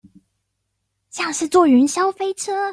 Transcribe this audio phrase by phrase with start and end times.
[1.11, 2.55] 像是坐雲霄飛車